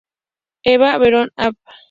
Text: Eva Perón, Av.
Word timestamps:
Eva 0.63 0.97
Perón, 0.99 1.29
Av. 1.35 1.53